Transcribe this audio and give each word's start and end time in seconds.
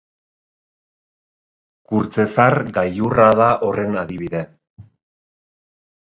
Kurtzezar 1.91 2.57
gailurra 2.77 3.27
da 3.41 3.49
horren 3.67 3.99
adibide. 4.05 4.41